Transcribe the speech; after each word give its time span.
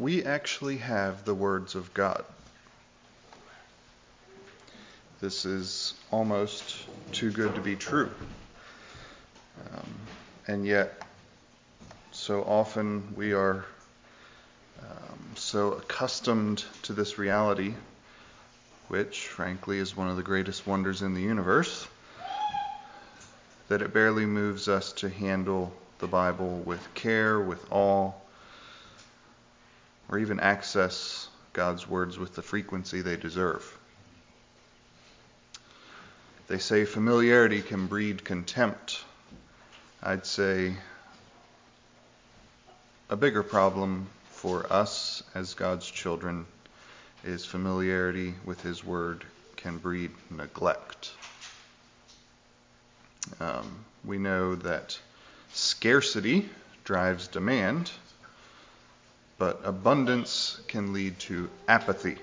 we 0.00 0.24
actually 0.24 0.78
have 0.78 1.26
the 1.26 1.34
words 1.34 1.74
of 1.74 1.92
God. 1.92 2.24
This 5.20 5.44
is 5.44 5.92
almost 6.10 6.74
too 7.12 7.30
good 7.30 7.54
to 7.54 7.60
be 7.60 7.76
true. 7.76 8.10
Um, 9.60 9.94
and 10.46 10.66
yet, 10.66 11.04
so 12.12 12.42
often 12.44 13.12
we 13.14 13.34
are 13.34 13.66
um, 14.80 15.18
so 15.34 15.72
accustomed 15.74 16.64
to 16.84 16.94
this 16.94 17.18
reality, 17.18 17.74
which, 18.88 19.28
frankly, 19.28 19.78
is 19.78 19.94
one 19.94 20.08
of 20.08 20.16
the 20.16 20.22
greatest 20.22 20.66
wonders 20.66 21.02
in 21.02 21.12
the 21.12 21.20
universe, 21.20 21.86
that 23.68 23.82
it 23.82 23.92
barely 23.92 24.24
moves 24.24 24.66
us 24.66 24.92
to 24.94 25.10
handle 25.10 25.70
the 25.98 26.06
Bible 26.06 26.62
with 26.64 26.94
care, 26.94 27.38
with 27.38 27.62
awe, 27.70 28.12
or 30.10 30.18
even 30.18 30.40
access 30.40 31.28
God's 31.52 31.88
words 31.88 32.18
with 32.18 32.34
the 32.34 32.42
frequency 32.42 33.00
they 33.00 33.16
deserve. 33.16 33.78
They 36.48 36.58
say 36.58 36.84
familiarity 36.84 37.62
can 37.62 37.86
breed 37.86 38.24
contempt. 38.24 39.04
I'd 40.02 40.26
say 40.26 40.74
a 43.08 43.16
bigger 43.16 43.44
problem 43.44 44.08
for 44.30 44.70
us 44.72 45.22
as 45.34 45.54
God's 45.54 45.88
children 45.88 46.44
is 47.24 47.44
familiarity 47.44 48.34
with 48.44 48.62
His 48.62 48.82
Word 48.82 49.24
can 49.56 49.78
breed 49.78 50.10
neglect. 50.30 51.12
Um, 53.38 53.84
we 54.04 54.18
know 54.18 54.56
that 54.56 54.98
scarcity 55.52 56.48
drives 56.84 57.28
demand, 57.28 57.90
but 59.40 59.62
abundance 59.64 60.60
can 60.68 60.92
lead 60.92 61.18
to 61.18 61.48
apathy. 61.66 62.18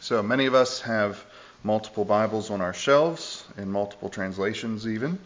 So 0.00 0.22
many 0.22 0.46
of 0.46 0.54
us 0.54 0.80
have 0.80 1.22
multiple 1.62 2.06
Bibles 2.06 2.50
on 2.50 2.62
our 2.62 2.72
shelves, 2.72 3.44
in 3.58 3.70
multiple 3.70 4.08
translations, 4.08 4.88
even. 4.88 5.18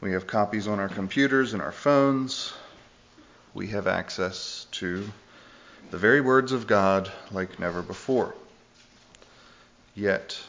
We 0.00 0.12
have 0.12 0.26
copies 0.26 0.66
on 0.66 0.80
our 0.80 0.88
computers 0.88 1.52
and 1.52 1.62
our 1.62 1.70
phones. 1.70 2.52
We 3.54 3.68
have 3.68 3.86
access 3.86 4.66
to 4.72 5.08
the 5.92 5.98
very 5.98 6.20
words 6.20 6.50
of 6.50 6.66
God 6.66 7.12
like 7.30 7.60
never 7.60 7.82
before. 7.82 8.34
Yet, 9.94 10.40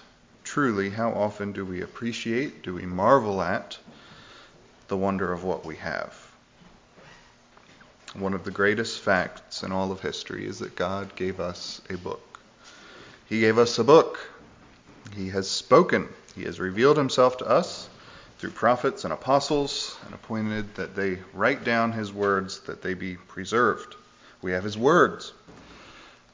truly, 0.44 0.89
how 0.89 1.11
often 1.11 1.52
do 1.52 1.64
we 1.64 1.83
appreciate, 1.83 2.64
do 2.64 2.73
we 2.73 2.88
marvel 2.88 3.44
at 3.44 3.77
the 4.88 4.98
wonder 4.98 5.31
of 5.31 5.44
what 5.44 5.66
we 5.66 5.75
have? 5.75 6.22
One 8.14 8.33
of 8.33 8.44
the 8.44 8.52
greatest 8.52 9.00
facts 9.00 9.64
in 9.64 9.72
all 9.72 9.92
of 9.92 10.02
history 10.02 10.45
is 10.45 10.59
that 10.59 10.75
God 10.75 11.16
gave 11.16 11.39
us 11.39 11.81
a 11.89 11.97
book. 11.97 12.39
He 13.28 13.39
gave 13.39 13.58
us 13.58 13.80
a 13.80 13.83
book 13.83 14.20
he 15.16 15.30
has 15.30 15.50
spoken. 15.50 16.08
He 16.36 16.44
has 16.44 16.59
revealed 16.59 16.97
himself 16.97 17.38
to 17.38 17.45
us 17.45 17.89
through 18.39 18.52
prophets 18.52 19.03
and 19.03 19.14
apostles 19.14 19.97
and 20.05 20.14
appointed 20.14 20.75
that 20.75 20.95
they 20.95 21.20
write 21.33 21.64
down 21.64 21.92
his 21.92 22.11
words 22.11 22.59
that 22.61 22.81
they 22.81 22.94
be 22.94 23.16
preserved. 23.16 23.95
We 24.42 24.52
have 24.52 24.64
his 24.64 24.77
words. 24.77 25.33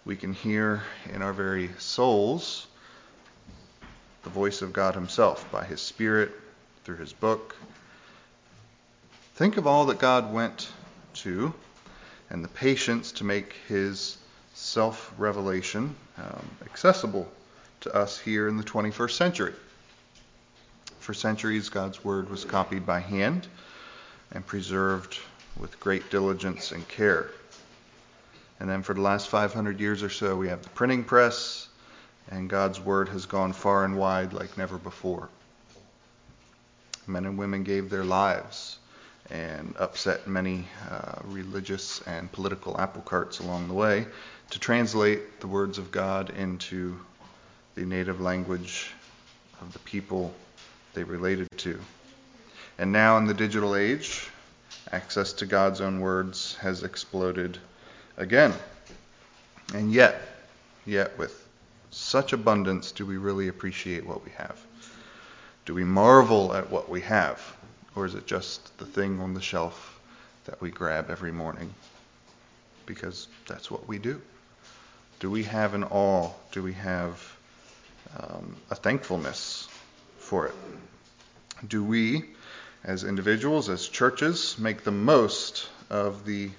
We 0.05 0.16
can 0.16 0.33
hear 0.33 0.83
in 1.14 1.21
our 1.21 1.33
very 1.33 1.69
souls 1.77 2.67
the 4.23 4.30
voice 4.30 4.61
of 4.61 4.73
God 4.73 4.95
himself 4.95 5.49
by 5.52 5.65
his 5.65 5.82
Spirit 5.82 6.32
through 6.83 6.98
his 6.98 7.14
book. 7.14 7.55
Think 9.36 9.58
of 9.58 9.67
all 9.67 9.86
that 9.87 9.99
God 9.99 10.33
went 10.33 10.70
to 11.15 11.53
and 12.29 12.43
the 12.43 12.49
patience 12.49 13.11
to 13.13 13.23
make 13.23 13.53
his 13.67 14.17
self 14.53 15.13
revelation 15.17 15.95
um, 16.17 16.49
accessible 16.65 17.27
to 17.81 17.95
us 17.95 18.19
here 18.19 18.47
in 18.47 18.57
the 18.57 18.63
21st 18.63 19.11
century. 19.11 19.53
For 20.99 21.13
centuries, 21.13 21.69
God's 21.69 22.03
Word 22.03 22.29
was 22.29 22.45
copied 22.45 22.85
by 22.85 22.99
hand 22.99 23.47
and 24.31 24.45
preserved 24.45 25.17
with 25.57 25.79
great 25.79 26.09
diligence 26.11 26.71
and 26.71 26.87
care. 26.87 27.31
And 28.59 28.69
then 28.69 28.83
for 28.83 28.93
the 28.93 29.01
last 29.01 29.29
500 29.29 29.79
years 29.79 30.03
or 30.03 30.09
so, 30.09 30.35
we 30.35 30.49
have 30.49 30.61
the 30.61 30.69
printing 30.69 31.03
press, 31.03 31.69
and 32.29 32.49
God's 32.49 32.79
Word 32.79 33.09
has 33.09 33.25
gone 33.25 33.53
far 33.53 33.85
and 33.85 33.97
wide 33.97 34.33
like 34.33 34.57
never 34.57 34.77
before. 34.77 35.29
Men 37.07 37.25
and 37.25 37.37
women 37.37 37.63
gave 37.63 37.89
their 37.89 38.03
lives 38.03 38.78
and 39.31 39.75
upset 39.77 40.27
many 40.27 40.67
uh, 40.89 41.19
religious 41.25 42.01
and 42.01 42.31
political 42.31 42.79
apple 42.79 43.01
carts 43.01 43.39
along 43.39 43.67
the 43.67 43.73
way 43.73 44.05
to 44.49 44.59
translate 44.59 45.39
the 45.39 45.47
words 45.47 45.77
of 45.77 45.91
God 45.91 46.31
into 46.31 46.99
the 47.75 47.85
native 47.85 48.19
language 48.19 48.91
of 49.61 49.71
the 49.73 49.79
people 49.79 50.33
they 50.93 51.03
related 51.03 51.47
to. 51.57 51.79
And 52.77 52.91
now, 52.91 53.17
in 53.17 53.25
the 53.25 53.33
digital 53.33 53.75
age, 53.75 54.29
access 54.91 55.33
to 55.33 55.45
God's 55.45 55.81
own 55.81 55.99
words 55.99 56.55
has 56.61 56.83
exploded 56.83 57.57
again. 58.17 58.53
And 59.73 59.91
yet, 59.91 60.21
yet 60.85 61.17
with 61.17 61.47
such 61.91 62.33
abundance, 62.33 62.91
do 62.91 63.05
we 63.05 63.17
really 63.17 63.47
appreciate 63.47 64.05
what 64.05 64.23
we 64.23 64.31
have? 64.31 64.59
Do 65.65 65.73
we 65.73 65.83
marvel 65.83 66.53
at 66.53 66.69
what 66.69 66.89
we 66.89 67.01
have? 67.01 67.39
Or 67.95 68.05
is 68.05 68.16
it 68.16 68.27
just 68.27 68.77
the 68.77 68.86
thing 68.86 69.20
on 69.20 69.33
the 69.33 69.42
shelf 69.42 70.00
that 70.45 70.61
we 70.61 70.70
grab 70.70 71.10
every 71.10 71.32
morning? 71.32 71.73
Because 72.86 73.27
that's 73.48 73.70
what 73.70 73.88
we 73.88 73.98
do. 73.98 74.22
Do 75.20 75.30
we 75.30 75.44
have 75.44 75.73
an 75.73 75.83
awe? 75.83 76.32
Do 76.52 76.64
we 76.64 76.73
have 76.73 77.22
um, 78.17 78.55
a 78.70 78.76
thankfulness 78.76 79.67
for 80.17 80.48
it. 80.48 80.55
Do 81.67 81.83
we, 81.83 82.26
as 82.83 83.04
individuals, 83.04 83.70
as 83.70 83.88
churches, 83.88 84.58
make 84.58 84.83
the 84.83 84.92
most 84.92 85.70
of 85.89 86.26
the 86.26 86.50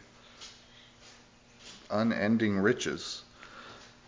unending 1.90 2.58
riches 2.58 3.22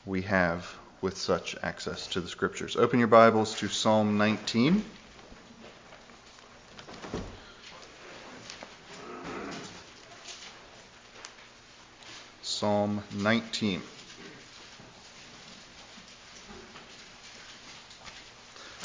we 0.04 0.22
have 0.22 0.72
with 1.00 1.16
such 1.16 1.56
access 1.62 2.06
to 2.08 2.20
the 2.20 2.28
scriptures? 2.28 2.76
Open 2.76 2.98
your 2.98 3.08
Bibles 3.08 3.56
to 3.56 3.68
Psalm 3.68 4.18
19. 4.18 4.84
Psalm 12.62 13.02
19. 13.16 13.82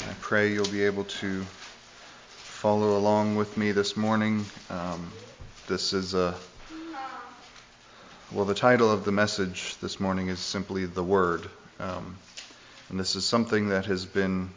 I 0.00 0.12
pray 0.20 0.52
you'll 0.52 0.66
be 0.66 0.82
able 0.82 1.04
to 1.04 1.42
follow 1.42 2.96
along 2.98 3.36
with 3.36 3.56
me 3.56 3.70
this 3.70 3.96
morning. 3.96 4.44
Um, 4.68 5.12
this 5.68 5.92
is 5.92 6.14
a 6.14 6.34
well, 8.32 8.44
the 8.44 8.52
title 8.52 8.90
of 8.90 9.04
the 9.04 9.12
message 9.12 9.76
this 9.80 10.00
morning 10.00 10.26
is 10.26 10.40
simply 10.40 10.86
the 10.86 11.04
Word, 11.04 11.48
um, 11.78 12.16
and 12.88 12.98
this 12.98 13.14
is 13.14 13.24
something 13.24 13.68
that 13.68 13.86
has 13.86 14.04
been 14.04 14.50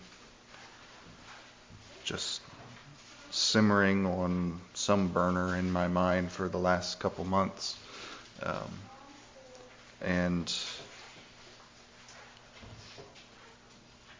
just 2.05 2.41
simmering 3.29 4.07
on 4.07 4.59
some 4.73 5.09
burner 5.09 5.55
in 5.57 5.71
my 5.71 5.87
mind 5.87 6.31
for 6.31 6.49
the 6.49 6.57
last 6.57 6.99
couple 6.99 7.23
months, 7.23 7.77
um, 8.41 8.71
and 10.03 10.53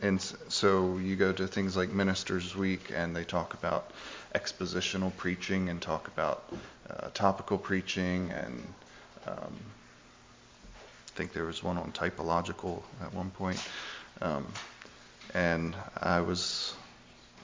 and 0.01 0.21
so 0.49 0.97
you 0.97 1.15
go 1.15 1.31
to 1.31 1.47
things 1.47 1.77
like 1.77 1.91
Ministers 1.91 2.55
Week, 2.55 2.91
and 2.93 3.15
they 3.15 3.23
talk 3.23 3.53
about 3.53 3.91
expositional 4.33 5.15
preaching 5.15 5.69
and 5.69 5.81
talk 5.81 6.07
about 6.07 6.43
uh, 6.89 7.09
topical 7.13 7.57
preaching, 7.57 8.31
and 8.31 8.73
um, 9.27 9.53
I 11.07 11.17
think 11.17 11.33
there 11.33 11.45
was 11.45 11.61
one 11.61 11.77
on 11.77 11.91
typological 11.91 12.81
at 13.01 13.13
one 13.13 13.29
point. 13.31 13.61
Um, 14.21 14.47
and 15.33 15.75
I 15.97 16.21
was 16.21 16.73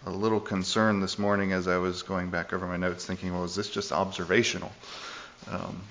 a 0.06 0.12
little 0.12 0.40
concerned 0.40 1.04
this 1.04 1.20
morning 1.20 1.52
as 1.52 1.68
I 1.68 1.78
was 1.78 2.02
going 2.02 2.30
back 2.30 2.54
over 2.54 2.66
my 2.66 2.78
notes, 2.78 3.06
thinking, 3.06 3.34
well, 3.34 3.44
is 3.44 3.56
this 3.56 3.70
just 3.70 3.92
observational? 3.92 4.72
Um, 5.50 5.82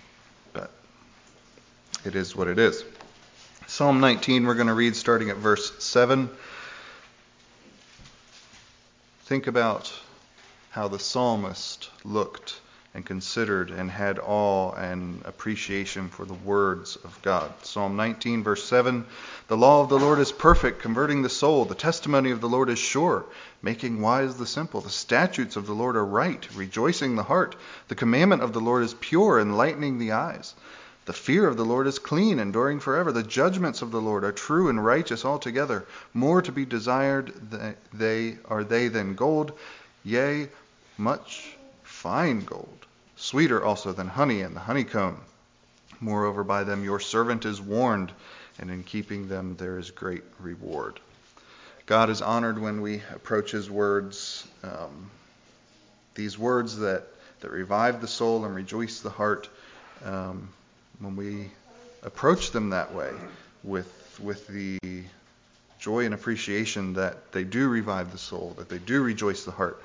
it 2.06 2.14
is 2.14 2.36
what 2.36 2.46
it 2.48 2.58
is. 2.58 2.84
Psalm 3.66 4.00
19, 4.00 4.46
we're 4.46 4.54
going 4.54 4.68
to 4.68 4.74
read 4.74 4.94
starting 4.94 5.28
at 5.30 5.36
verse 5.36 5.72
7. 5.82 6.30
Think 9.24 9.48
about 9.48 9.92
how 10.70 10.86
the 10.86 11.00
psalmist 11.00 11.90
looked 12.04 12.60
and 12.94 13.04
considered 13.04 13.70
and 13.70 13.90
had 13.90 14.20
awe 14.20 14.72
and 14.74 15.20
appreciation 15.24 16.08
for 16.08 16.24
the 16.24 16.34
words 16.34 16.94
of 16.96 17.20
God. 17.22 17.52
Psalm 17.62 17.96
19, 17.96 18.44
verse 18.44 18.62
7 18.62 19.04
The 19.48 19.56
law 19.56 19.82
of 19.82 19.88
the 19.88 19.98
Lord 19.98 20.20
is 20.20 20.30
perfect, 20.30 20.80
converting 20.80 21.22
the 21.22 21.28
soul. 21.28 21.64
The 21.64 21.74
testimony 21.74 22.30
of 22.30 22.40
the 22.40 22.48
Lord 22.48 22.70
is 22.70 22.78
sure, 22.78 23.26
making 23.62 24.00
wise 24.00 24.36
the 24.36 24.46
simple. 24.46 24.80
The 24.80 24.90
statutes 24.90 25.56
of 25.56 25.66
the 25.66 25.74
Lord 25.74 25.96
are 25.96 26.06
right, 26.06 26.48
rejoicing 26.54 27.16
the 27.16 27.24
heart. 27.24 27.56
The 27.88 27.96
commandment 27.96 28.42
of 28.42 28.52
the 28.52 28.60
Lord 28.60 28.84
is 28.84 28.94
pure, 28.94 29.40
enlightening 29.40 29.98
the 29.98 30.12
eyes. 30.12 30.54
The 31.06 31.12
fear 31.12 31.46
of 31.46 31.56
the 31.56 31.64
Lord 31.64 31.86
is 31.86 32.00
clean, 32.00 32.40
enduring 32.40 32.80
forever. 32.80 33.12
The 33.12 33.22
judgments 33.22 33.80
of 33.80 33.92
the 33.92 34.00
Lord 34.00 34.24
are 34.24 34.32
true 34.32 34.68
and 34.68 34.84
righteous 34.84 35.24
altogether. 35.24 35.86
More 36.12 36.42
to 36.42 36.50
be 36.50 36.64
desired 36.64 37.32
they 37.92 38.38
are 38.46 38.64
they 38.64 38.88
than 38.88 39.14
gold, 39.14 39.56
yea, 40.02 40.48
much 40.98 41.56
fine 41.84 42.40
gold, 42.40 42.86
sweeter 43.14 43.64
also 43.64 43.92
than 43.92 44.08
honey 44.08 44.40
and 44.42 44.56
the 44.56 44.60
honeycomb. 44.60 45.20
Moreover, 46.00 46.42
by 46.42 46.64
them 46.64 46.82
your 46.82 46.98
servant 46.98 47.44
is 47.44 47.60
warned, 47.60 48.12
and 48.58 48.68
in 48.68 48.82
keeping 48.82 49.28
them 49.28 49.54
there 49.56 49.78
is 49.78 49.92
great 49.92 50.24
reward. 50.40 50.98
God 51.86 52.10
is 52.10 52.20
honored 52.20 52.58
when 52.58 52.80
we 52.80 53.00
approach 53.14 53.52
His 53.52 53.70
words, 53.70 54.44
um, 54.64 55.08
these 56.16 56.36
words 56.36 56.78
that, 56.78 57.06
that 57.40 57.52
revive 57.52 58.00
the 58.00 58.08
soul 58.08 58.44
and 58.44 58.56
rejoice 58.56 59.00
the 59.00 59.10
heart. 59.10 59.48
Um, 60.04 60.48
when 61.00 61.16
we 61.16 61.50
approach 62.02 62.50
them 62.50 62.70
that 62.70 62.94
way 62.94 63.10
with, 63.62 64.20
with 64.22 64.46
the 64.48 64.78
joy 65.78 66.04
and 66.04 66.14
appreciation 66.14 66.94
that 66.94 67.32
they 67.32 67.44
do 67.44 67.68
revive 67.68 68.12
the 68.12 68.18
soul, 68.18 68.54
that 68.58 68.68
they 68.68 68.78
do 68.78 69.02
rejoice 69.02 69.44
the 69.44 69.50
heart. 69.50 69.82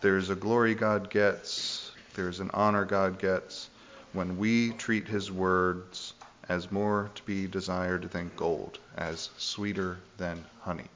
There's 0.00 0.30
a 0.30 0.34
glory 0.34 0.74
God 0.74 1.10
gets, 1.10 1.90
there's 2.14 2.40
an 2.40 2.50
honor 2.54 2.84
God 2.84 3.18
gets 3.18 3.68
when 4.12 4.38
we 4.38 4.72
treat 4.72 5.06
His 5.06 5.30
words 5.30 6.14
as 6.48 6.70
more 6.72 7.10
to 7.14 7.22
be 7.22 7.46
desired 7.46 8.10
than 8.10 8.30
gold, 8.36 8.78
as 8.96 9.30
sweeter 9.38 9.98
than 10.18 10.44
honey. 10.60 10.88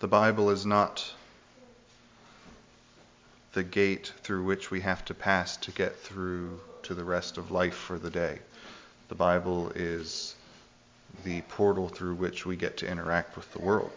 The 0.00 0.08
Bible 0.08 0.50
is 0.50 0.64
not 0.64 1.12
the 3.52 3.64
gate 3.64 4.12
through 4.22 4.44
which 4.44 4.70
we 4.70 4.80
have 4.82 5.04
to 5.06 5.14
pass 5.14 5.56
to 5.56 5.72
get 5.72 5.96
through 5.96 6.60
to 6.84 6.94
the 6.94 7.02
rest 7.02 7.36
of 7.36 7.50
life 7.50 7.74
for 7.74 7.98
the 7.98 8.10
day. 8.10 8.38
The 9.08 9.16
Bible 9.16 9.72
is 9.74 10.36
the 11.24 11.40
portal 11.42 11.88
through 11.88 12.14
which 12.14 12.46
we 12.46 12.54
get 12.54 12.76
to 12.76 12.88
interact 12.88 13.34
with 13.34 13.52
the 13.52 13.60
world. 13.60 13.90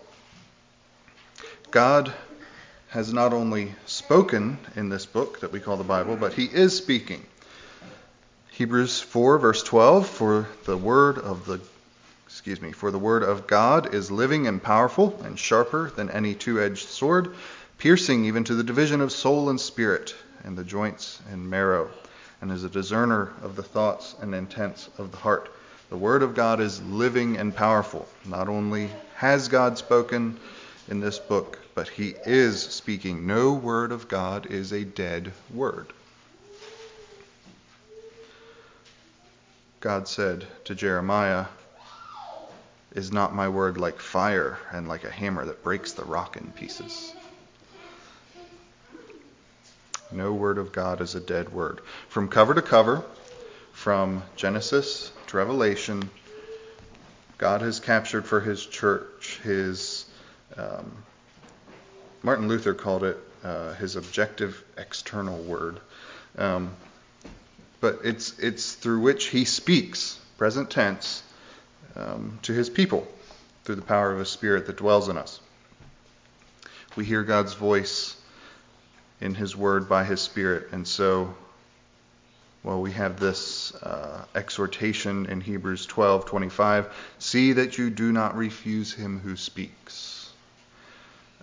God 1.69 2.12
has 2.89 3.13
not 3.13 3.31
only 3.31 3.75
spoken 3.86 4.57
in 4.75 4.89
this 4.89 5.06
book 5.06 5.42
that 5.42 5.51
we 5.51 5.59
call 5.59 5.77
the 5.77 5.83
Bible, 5.83 6.15
but 6.15 6.33
he 6.33 6.45
is 6.45 6.75
speaking. 6.75 7.24
Hebrews 8.50 9.00
4 9.00 9.38
verse 9.38 9.62
12 9.62 10.07
for 10.07 10.48
the 10.65 10.77
word 10.77 11.19
of 11.19 11.45
the 11.45 11.59
excuse 12.31 12.62
me, 12.62 12.72
for 12.72 12.92
the 12.92 12.98
word 12.98 13.24
of 13.24 13.45
God 13.45 13.94
is 13.94 14.10
living 14.10 14.48
and 14.48 14.63
powerful 14.63 15.19
and 15.25 15.38
sharper 15.38 15.92
than 15.92 16.10
any 16.10 16.33
two-edged 16.33 16.88
sword, 16.88 17.36
piercing 17.78 18.24
even 18.24 18.45
to 18.45 18.56
the 18.56 18.63
division 18.63 19.01
of 19.01 19.12
soul 19.12 19.50
and 19.50 19.60
spirit 19.60 20.16
and 20.45 20.57
the 20.57 20.63
joints 20.63 21.22
and 21.30 21.50
marrow, 21.50 21.92
and 22.39 22.50
is 22.50 22.63
a 22.63 22.69
discerner 22.69 23.33
of 23.44 23.57
the 23.57 23.62
thoughts 23.62 24.16
and 24.22 24.33
intents 24.33 24.89
of 24.98 25.12
the 25.12 25.18
heart. 25.18 25.51
The 25.89 25.98
word 25.98 26.24
of 26.24 26.33
God 26.33 26.62
is 26.62 26.81
living 26.83 27.36
and 27.36 27.54
powerful. 27.54 28.07
Not 28.25 28.48
only 28.48 28.89
has 29.18 29.50
God 29.50 29.77
spoken 29.77 30.39
in 30.88 31.01
this 31.01 31.19
book, 31.19 31.60
but 31.75 31.89
he 31.89 32.16
is 32.25 32.62
speaking. 32.62 33.27
No 33.27 33.54
word 33.54 33.92
of 33.92 34.07
God 34.07 34.45
is 34.45 34.72
a 34.72 34.86
dead 34.86 35.34
word. 35.54 35.92
God 39.81 40.07
said 40.07 40.45
to 40.63 40.74
Jeremiah, 40.74 41.48
is 42.94 43.12
not 43.12 43.34
my 43.34 43.48
word 43.50 43.78
like 43.78 44.00
fire 44.00 44.58
and 44.72 44.88
like 44.88 45.04
a 45.04 45.12
hammer 45.12 45.46
that 45.46 45.64
breaks 45.64 45.94
the 45.94 46.04
rock 46.04 46.38
in 46.38 46.52
pieces? 46.52 47.14
No 50.12 50.34
word 50.34 50.58
of 50.58 50.74
God 50.74 51.00
is 51.00 51.16
a 51.16 51.22
dead 51.22 51.54
word. 51.54 51.82
From 52.10 52.28
cover 52.28 52.54
to 52.54 52.62
cover, 52.62 53.04
from 53.72 54.24
Genesis 54.36 55.12
to 55.28 55.38
Revelation, 55.38 56.10
God 57.38 57.62
has 57.62 57.80
captured 57.80 58.26
for 58.26 58.42
his 58.42 58.66
church 58.66 59.40
his, 59.44 60.06
um, 60.58 60.92
Martin 62.24 62.48
Luther 62.50 62.74
called 62.74 63.04
it 63.04 63.18
uh, 63.44 63.74
his 63.74 63.96
objective 63.96 64.64
external 64.78 65.38
word. 65.38 65.80
Um, 66.38 66.76
but 67.80 68.02
it's, 68.04 68.38
it's 68.38 68.74
through 68.74 69.00
which 69.00 69.28
he 69.28 69.46
speaks, 69.46 70.20
present 70.38 70.70
tense, 70.70 71.24
um, 71.96 72.40
to 72.44 72.54
his 72.54 72.70
people 72.70 73.08
through 73.64 73.76
the 73.76 73.82
power 73.82 74.12
of 74.12 74.20
his 74.20 74.30
Spirit 74.30 74.66
that 74.68 74.78
dwells 74.78 75.10
in 75.10 75.18
us. 75.18 75.40
We 76.96 77.06
hear 77.06 77.24
God's 77.24 77.54
voice 77.54 78.16
in 79.22 79.36
his 79.36 79.56
word 79.56 79.88
by 79.88 80.04
his 80.04 80.20
Spirit. 80.20 80.70
And 80.72 80.86
so, 80.88 81.34
well, 82.64 82.82
we 82.82 82.92
have 82.92 83.20
this 83.20 83.74
uh, 83.76 84.26
exhortation 84.36 85.28
in 85.28 85.42
Hebrews 85.42 85.88
12:25: 85.88 86.92
"See 87.20 87.54
that 87.54 87.78
you 87.78 87.90
do 87.90 88.12
not 88.12 88.36
refuse 88.36 88.94
him 88.94 89.20
who 89.20 89.36
speaks." 89.36 90.34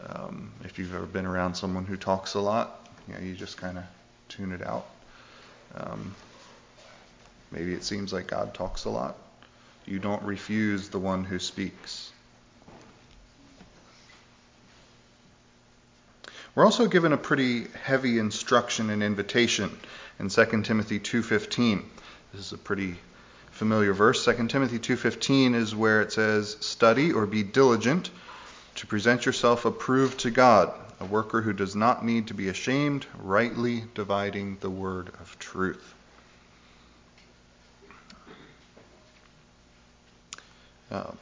Um, 0.06 0.52
if 0.64 0.78
you've 0.78 0.94
ever 0.94 1.06
been 1.06 1.26
around 1.26 1.54
someone 1.54 1.84
who 1.84 1.96
talks 1.96 2.34
a 2.34 2.40
lot, 2.40 2.86
you, 3.08 3.14
know, 3.14 3.20
you 3.20 3.34
just 3.34 3.56
kind 3.56 3.78
of 3.78 3.84
tune 4.28 4.52
it 4.52 4.64
out. 4.64 4.86
Um, 5.74 6.14
maybe 7.50 7.74
it 7.74 7.84
seems 7.84 8.12
like 8.12 8.26
God 8.26 8.54
talks 8.54 8.84
a 8.84 8.90
lot. 8.90 9.16
You 9.88 9.98
don't 9.98 10.22
refuse 10.22 10.90
the 10.90 10.98
one 10.98 11.24
who 11.24 11.38
speaks. 11.38 12.12
We're 16.54 16.66
also 16.66 16.88
given 16.88 17.14
a 17.14 17.16
pretty 17.16 17.68
heavy 17.68 18.18
instruction 18.18 18.90
and 18.90 19.02
invitation 19.02 19.70
in 20.18 20.28
2 20.28 20.62
Timothy 20.64 21.00
2:15. 21.00 21.84
This 22.34 22.46
is 22.46 22.52
a 22.52 22.58
pretty 22.58 22.98
familiar 23.50 23.94
verse. 23.94 24.22
2 24.22 24.48
Timothy 24.48 24.78
2:15 24.78 25.54
is 25.54 25.74
where 25.74 26.02
it 26.02 26.12
says, 26.12 26.58
"Study 26.60 27.10
or 27.12 27.24
be 27.24 27.42
diligent 27.42 28.10
to 28.74 28.86
present 28.86 29.24
yourself 29.24 29.64
approved 29.64 30.18
to 30.20 30.30
God, 30.30 30.70
a 31.00 31.06
worker 31.06 31.40
who 31.40 31.54
does 31.54 31.74
not 31.74 32.04
need 32.04 32.26
to 32.26 32.34
be 32.34 32.48
ashamed, 32.48 33.06
rightly 33.18 33.84
dividing 33.94 34.58
the 34.60 34.70
word 34.70 35.08
of 35.20 35.38
truth." 35.38 35.94
Um, 40.90 41.18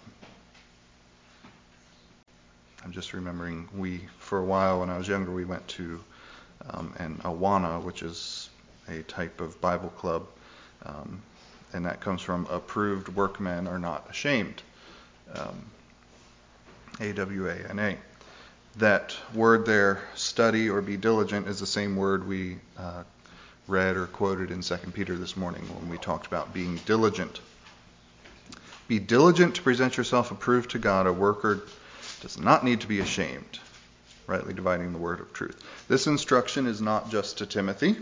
I'm 2.85 2.93
just 2.93 3.13
remembering 3.13 3.69
we, 3.77 4.01
for 4.19 4.39
a 4.39 4.45
while 4.45 4.81
when 4.81 4.91
I 4.91 4.99
was 4.99 5.09
younger, 5.09 5.33
we 5.33 5.45
went 5.45 5.67
to 5.69 6.01
um, 6.71 6.95
an 6.99 7.17
Awana, 7.25 7.83
which 7.83 8.03
is 8.03 8.49
a 8.89 9.03
type 9.03 9.41
of 9.41 9.61
Bible 9.61 9.89
club, 9.91 10.27
um, 10.85 11.21
and 11.73 11.85
that 11.85 12.01
comes 12.01 12.23
from 12.23 12.47
approved 12.47 13.09
workmen 13.09 13.67
are 13.67 13.79
not 13.79 14.07
ashamed. 14.09 14.63
Um, 15.35 15.65
A 17.01 17.13
W 17.13 17.49
A 17.49 17.57
N 17.71 17.79
A. 17.81 17.97
That 18.77 19.17
word 19.35 19.67
there, 19.67 20.03
study 20.15 20.69
or 20.71 20.81
be 20.81 20.97
diligent, 20.97 21.49
is 21.49 21.59
the 21.59 21.67
same 21.67 21.97
word 21.97 22.29
we 22.29 22.59
uh, 22.79 23.03
read 23.67 23.97
or 23.97 24.07
quoted 24.07 24.51
in 24.51 24.61
2 24.61 24.77
Peter 24.93 25.17
this 25.17 25.37
morning 25.37 25.63
when 25.75 25.89
we 25.89 25.99
talked 25.99 26.27
about 26.27 26.55
being 26.55 26.77
diligent. 26.87 27.41
Be 28.89 28.99
diligent 28.99 29.57
to 29.57 29.63
present 29.63 29.97
yourself 29.97 30.31
approved 30.31 30.71
to 30.71 30.79
God, 30.79 31.07
a 31.07 31.13
worker 31.13 31.63
does 32.21 32.39
not 32.39 32.65
need 32.65 32.81
to 32.83 32.87
be 32.87 33.01
ashamed, 33.01 33.59
rightly 34.27 34.55
dividing 34.55 34.93
the 34.93 34.99
word 34.99 35.21
of 35.21 35.33
truth. 35.33 35.61
This 35.89 36.07
instruction 36.07 36.67
is 36.67 36.81
not 36.81 37.11
just 37.11 37.39
to 37.39 37.47
Timothy. 37.47 37.97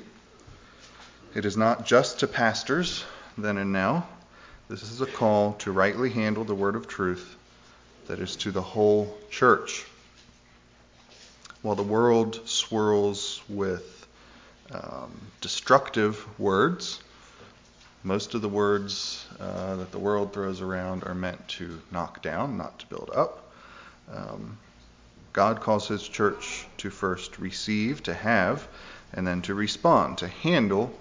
It 1.35 1.45
is 1.45 1.57
not 1.57 1.87
just 1.87 2.21
to 2.21 2.27
pastors 2.27 3.05
then 3.37 3.57
and 3.57 3.73
now. 3.73 4.07
This 4.69 4.83
is 4.83 5.01
a 5.01 5.07
call 5.07 5.55
to 5.55 5.73
rightly 5.73 6.11
handle 6.11 6.45
the 6.45 6.55
word 6.55 6.77
of 6.77 6.87
truth 6.87 7.35
that 8.07 8.19
is 8.19 8.37
to 8.37 8.51
the 8.51 8.63
whole 8.63 9.17
church. 9.31 9.85
While 11.63 11.77
the 11.77 11.83
world 11.83 12.41
swirls 12.49 13.43
with 13.49 14.07
um, 14.71 15.11
destructive 15.41 16.27
words, 16.39 17.01
most 18.05 18.35
of 18.35 18.43
the 18.43 18.49
words 18.49 19.27
uh, 19.41 19.77
that 19.77 19.91
the 19.91 19.99
world 19.99 20.33
throws 20.33 20.61
around 20.61 21.05
are 21.05 21.15
meant 21.15 21.49
to 21.49 21.81
knock 21.91 22.23
down, 22.23 22.59
not 22.59 22.79
to 22.79 22.87
build 22.87 23.11
up. 23.15 23.51
Um, 24.15 24.59
God 25.33 25.61
calls 25.61 25.89
his 25.89 26.07
church 26.07 26.67
to 26.77 26.91
first 26.91 27.39
receive, 27.39 28.03
to 28.03 28.13
have, 28.13 28.69
and 29.15 29.27
then 29.27 29.41
to 29.43 29.55
respond, 29.55 30.19
to 30.19 30.29
handle 30.29 30.93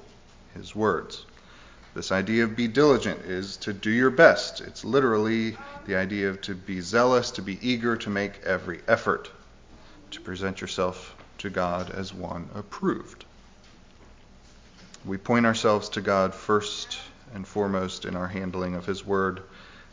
his 0.56 0.76
words. 0.76 1.26
This 1.94 2.12
idea 2.12 2.46
of 2.46 2.56
be 2.56 2.68
diligent 2.68 3.20
is 3.26 3.58
to 3.58 3.74
do 3.74 3.92
your 3.92 4.10
best. 4.10 4.62
It's 4.62 4.86
literally 4.86 5.58
the 5.86 5.96
idea 5.96 6.30
of 6.30 6.42
to 6.42 6.56
be 6.56 6.80
zealous, 6.80 7.30
to 7.32 7.42
be 7.42 7.60
eager, 7.62 7.98
to 7.98 8.10
make 8.10 8.42
every 8.44 8.80
effort, 8.88 9.30
to 10.12 10.22
present 10.22 10.62
yourself 10.62 11.16
to 11.40 11.50
God 11.50 11.92
as 11.92 12.14
one 12.14 12.50
approved. 12.56 13.26
We 15.06 15.18
point 15.18 15.46
ourselves 15.46 15.90
to 15.90 16.02
God 16.02 16.34
first 16.34 16.98
and 17.34 17.46
foremost 17.46 18.06
in 18.06 18.16
our 18.16 18.28
handling 18.28 18.76
of 18.76 18.86
His 18.86 19.06
Word, 19.06 19.42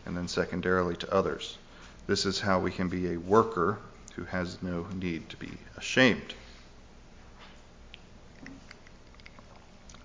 and 0.07 0.17
then 0.17 0.29
secondarily 0.29 0.95
to 0.97 1.12
others. 1.12 1.59
This 2.07 2.26
is 2.26 2.38
how 2.38 2.61
we 2.61 2.71
can 2.71 2.88
be 2.88 3.12
a 3.12 3.19
worker 3.19 3.79
who 4.14 4.25
has 4.25 4.62
no 4.62 4.87
need 4.95 5.29
to 5.31 5.37
be 5.37 5.50
ashamed. 5.76 6.35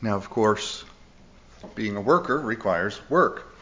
Now, 0.01 0.15
of 0.15 0.29
course, 0.29 0.85
being 1.75 1.97
a 1.97 2.01
worker 2.01 2.39
requires 2.39 2.99
work, 3.09 3.55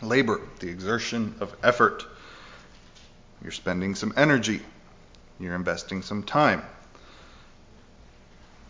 labor, 0.00 0.40
the 0.60 0.68
exertion 0.68 1.34
of 1.40 1.54
effort. 1.62 2.04
You're 3.42 3.52
spending 3.52 3.94
some 3.94 4.14
energy, 4.16 4.62
you're 5.38 5.54
investing 5.54 6.02
some 6.02 6.22
time. 6.22 6.62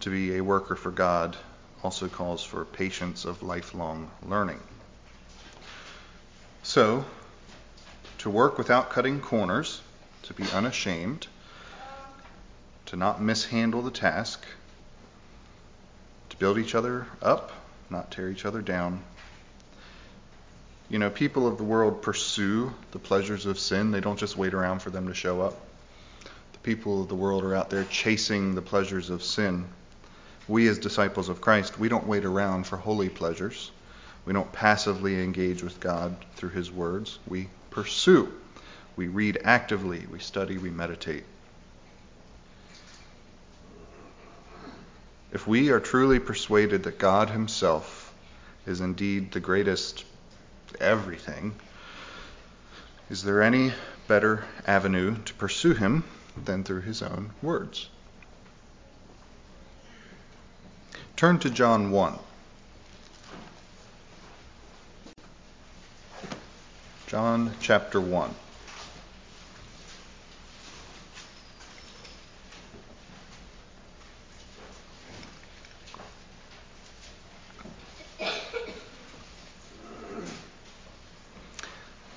To 0.00 0.11
be 0.11 0.37
a 0.37 0.40
worker 0.40 0.75
for 0.75 0.90
God 0.90 1.37
also 1.82 2.08
calls 2.08 2.44
for 2.44 2.64
patience 2.64 3.24
of 3.24 3.42
lifelong 3.42 4.10
learning. 4.28 4.60
So, 6.62 7.04
to 8.18 8.30
work 8.30 8.56
without 8.56 8.90
cutting 8.90 9.20
corners, 9.20 9.80
to 10.22 10.34
be 10.34 10.44
unashamed, 10.52 11.26
to 12.86 12.96
not 12.96 13.20
mishandle 13.20 13.82
the 13.82 13.90
task, 13.90 14.44
to 16.28 16.36
build 16.36 16.58
each 16.58 16.74
other 16.74 17.06
up, 17.20 17.52
not 17.90 18.10
tear 18.12 18.30
each 18.30 18.44
other 18.44 18.62
down. 18.62 19.02
You 20.88 20.98
know, 20.98 21.10
people 21.10 21.48
of 21.48 21.58
the 21.58 21.64
world 21.64 22.02
pursue 22.02 22.72
the 22.92 22.98
pleasures 22.98 23.46
of 23.46 23.58
sin, 23.58 23.90
they 23.90 24.00
don't 24.00 24.18
just 24.18 24.36
wait 24.36 24.54
around 24.54 24.80
for 24.80 24.90
them 24.90 25.08
to 25.08 25.14
show 25.14 25.40
up. 25.40 25.56
The 26.52 26.58
people 26.58 27.02
of 27.02 27.08
the 27.08 27.14
world 27.14 27.42
are 27.44 27.54
out 27.56 27.70
there 27.70 27.84
chasing 27.84 28.54
the 28.54 28.62
pleasures 28.62 29.10
of 29.10 29.22
sin. 29.22 29.64
We, 30.49 30.66
as 30.68 30.78
disciples 30.78 31.28
of 31.28 31.40
Christ, 31.40 31.78
we 31.78 31.88
don't 31.88 32.06
wait 32.06 32.25
around 32.25 32.66
for 32.66 32.76
holy 32.76 33.08
pleasures. 33.08 33.70
We 34.25 34.32
don't 34.32 34.52
passively 34.52 35.22
engage 35.22 35.62
with 35.62 35.80
God 35.80 36.16
through 36.34 36.50
His 36.50 36.70
words. 36.70 37.18
We 37.28 37.49
pursue. 37.70 38.32
We 38.96 39.08
read 39.08 39.38
actively. 39.44 40.06
We 40.11 40.18
study. 40.18 40.58
We 40.58 40.70
meditate. 40.70 41.25
If 45.32 45.46
we 45.46 45.70
are 45.70 45.80
truly 45.80 46.18
persuaded 46.18 46.82
that 46.82 46.99
God 46.99 47.30
Himself 47.30 48.12
is 48.66 48.80
indeed 48.80 49.32
the 49.32 49.40
greatest 49.40 50.04
everything, 50.80 51.54
is 53.08 53.22
there 53.22 53.42
any 53.42 53.72
better 54.08 54.44
avenue 54.66 55.16
to 55.25 55.34
pursue 55.34 55.75
Him 55.75 56.04
than 56.37 56.64
through 56.64 56.82
His 56.82 57.00
own 57.00 57.30
words? 57.40 57.88
Turn 61.16 61.38
to 61.38 61.50
John 61.50 61.90
1. 61.90 62.19
John 67.07 67.52
chapter 67.61 68.00
1. 68.00 68.35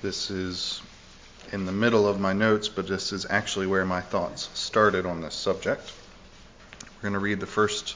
This 0.01 0.29
is 0.29 0.81
in 1.51 1.65
the 1.65 1.71
middle 1.71 2.07
of 2.07 2.19
my 2.19 2.31
notes, 2.31 2.69
but 2.69 2.87
this 2.87 3.11
is 3.11 3.25
actually 3.29 3.67
where 3.67 3.85
my 3.85 4.01
thoughts 4.01 4.49
started 4.53 5.05
on 5.05 5.21
this 5.21 5.33
subject. 5.33 5.91
We're 6.81 7.01
going 7.01 7.13
to 7.13 7.19
read 7.19 7.39
the 7.39 7.47
first 7.47 7.95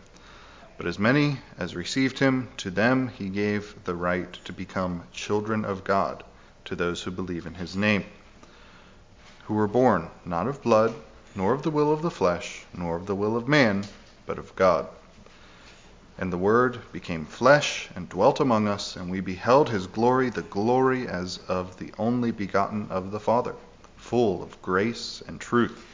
But 0.77 0.87
as 0.87 0.97
many 0.97 1.39
as 1.57 1.75
received 1.75 2.19
him, 2.19 2.49
to 2.57 2.71
them 2.71 3.09
he 3.09 3.29
gave 3.29 3.83
the 3.83 3.95
right 3.95 4.31
to 4.45 4.53
become 4.53 5.03
children 5.11 5.65
of 5.65 5.83
God, 5.83 6.23
to 6.65 6.75
those 6.75 7.03
who 7.03 7.11
believe 7.11 7.45
in 7.45 7.55
his 7.55 7.75
name, 7.75 8.05
who 9.45 9.53
were 9.53 9.67
born 9.67 10.09
not 10.25 10.47
of 10.47 10.61
blood, 10.63 10.93
nor 11.35 11.53
of 11.53 11.63
the 11.63 11.69
will 11.71 11.91
of 11.91 12.01
the 12.01 12.09
flesh, 12.09 12.65
nor 12.73 12.95
of 12.95 13.05
the 13.05 13.15
will 13.15 13.35
of 13.35 13.47
man, 13.47 13.83
but 14.25 14.39
of 14.39 14.55
God. 14.55 14.87
And 16.17 16.31
the 16.31 16.37
Word 16.37 16.79
became 16.91 17.25
flesh 17.25 17.89
and 17.95 18.07
dwelt 18.07 18.39
among 18.39 18.67
us, 18.67 18.95
and 18.95 19.09
we 19.09 19.19
beheld 19.21 19.69
his 19.69 19.87
glory, 19.87 20.29
the 20.29 20.41
glory 20.43 21.07
as 21.07 21.39
of 21.47 21.77
the 21.77 21.93
only 21.97 22.31
begotten 22.31 22.87
of 22.89 23.11
the 23.11 23.19
Father, 23.19 23.55
full 23.97 24.43
of 24.43 24.61
grace 24.61 25.21
and 25.27 25.39
truth. 25.39 25.85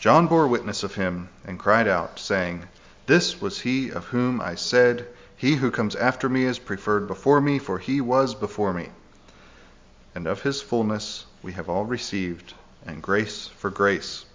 John 0.00 0.26
bore 0.26 0.48
witness 0.48 0.82
of 0.82 0.94
him, 0.94 1.28
and 1.44 1.58
cried 1.58 1.88
out, 1.88 2.18
saying, 2.18 2.64
This 3.08 3.40
was 3.40 3.60
he 3.60 3.88
of 3.88 4.04
whom 4.04 4.38
I 4.38 4.54
said, 4.54 5.08
He 5.34 5.54
who 5.54 5.70
comes 5.70 5.96
after 5.96 6.28
me 6.28 6.44
is 6.44 6.58
preferred 6.58 7.06
before 7.06 7.40
me, 7.40 7.58
for 7.58 7.78
he 7.78 8.02
was 8.02 8.34
before 8.34 8.74
me. 8.74 8.90
And 10.14 10.26
of 10.26 10.42
his 10.42 10.60
fullness 10.60 11.24
we 11.42 11.52
have 11.52 11.70
all 11.70 11.86
received, 11.86 12.52
and 12.84 13.02
grace 13.02 13.46
for 13.46 13.70
grace. 13.70 14.26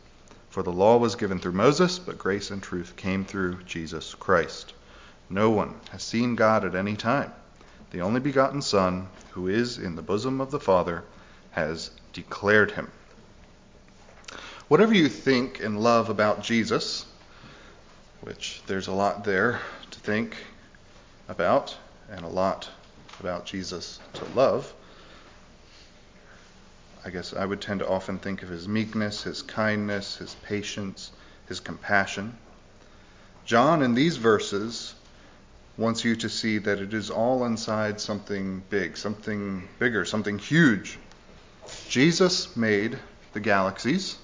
For 0.49 0.63
the 0.63 0.71
law 0.71 0.97
was 0.97 1.13
given 1.13 1.37
through 1.37 1.51
Moses, 1.51 1.99
but 1.99 2.17
grace 2.17 2.49
and 2.49 2.63
truth 2.63 2.95
came 2.95 3.25
through 3.25 3.61
Jesus 3.61 4.15
Christ. 4.15 4.73
No 5.29 5.51
one 5.51 5.75
has 5.91 6.01
seen 6.01 6.33
God 6.33 6.65
at 6.65 6.73
any 6.73 6.95
time. 6.95 7.31
The 7.91 8.01
only 8.01 8.21
begotten 8.21 8.63
Son, 8.63 9.07
who 9.33 9.47
is 9.47 9.77
in 9.77 9.95
the 9.95 10.01
bosom 10.01 10.41
of 10.41 10.49
the 10.49 10.59
Father, 10.59 11.03
has 11.51 11.91
declared 12.11 12.71
him. 12.71 12.89
Whatever 14.67 14.95
you 14.95 15.09
think 15.09 15.63
and 15.63 15.79
love 15.79 16.09
about 16.09 16.41
Jesus, 16.41 17.05
which 18.23 18.61
there's 18.67 18.87
a 18.87 18.93
lot 18.93 19.23
there 19.25 19.59
to 19.91 19.99
think 19.99 20.35
about, 21.27 21.75
and 22.09 22.23
a 22.23 22.27
lot 22.27 22.69
about 23.19 23.45
Jesus 23.45 23.99
to 24.13 24.25
love, 24.33 24.73
I 27.05 27.09
guess 27.09 27.33
I 27.33 27.45
would 27.45 27.59
tend 27.59 27.81
to 27.81 27.87
often 27.87 28.17
think 28.17 28.43
of 28.43 28.49
his 28.49 28.67
meekness, 28.67 29.23
his 29.23 29.41
kindness, 29.41 30.15
his 30.17 30.35
patience, 30.43 31.11
his 31.47 31.59
compassion. 31.59 32.37
John, 33.45 33.83
in 33.83 33.93
these 33.93 34.15
verses, 34.15 34.95
wants 35.77 36.05
you 36.05 36.15
to 36.15 36.29
see 36.29 36.59
that 36.59 36.79
it 36.79 36.93
is 36.93 37.09
all 37.09 37.43
inside 37.45 37.99
something 37.99 38.63
big, 38.69 38.95
something 38.95 39.67
bigger, 39.79 40.05
something 40.05 40.39
huge. 40.39 40.97
Jesus 41.89 42.55
made 42.55 42.97
the 43.33 43.41
galaxies. 43.41 44.17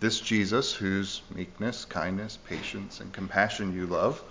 This 0.00 0.20
Jesus, 0.20 0.74
whose 0.74 1.22
meekness, 1.34 1.84
kindness, 1.84 2.38
patience, 2.48 3.00
and 3.00 3.12
compassion 3.12 3.74
you 3.74 3.86
love, 3.86 4.22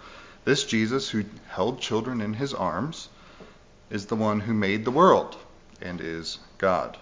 this 0.46 0.64
Jesus 0.64 1.10
who 1.10 1.26
held 1.50 1.82
children 1.82 2.22
in 2.22 2.34
his 2.34 2.54
arms, 2.54 3.10
is 3.90 4.06
the 4.06 4.16
one 4.16 4.40
who 4.40 4.54
made 4.54 4.86
the 4.86 4.92
world 4.92 5.36
and 5.82 6.00
is 6.00 6.40
God. 6.58 6.98